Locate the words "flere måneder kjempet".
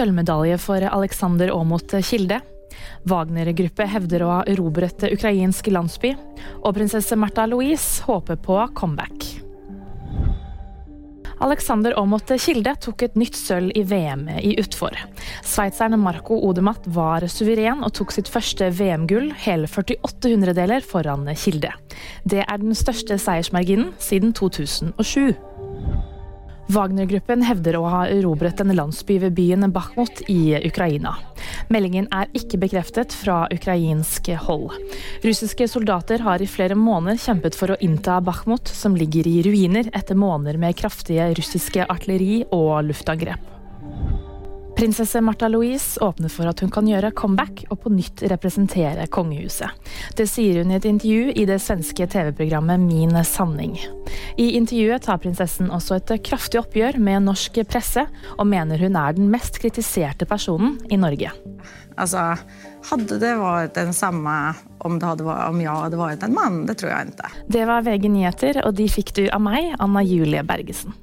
36.50-37.58